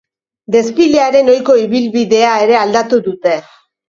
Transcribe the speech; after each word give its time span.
Desfilearen 0.53 1.29
ohiko 1.33 1.55
ibilbidea 1.63 2.31
ere 2.47 2.57
aldatu 2.61 2.99
dute. 3.09 3.37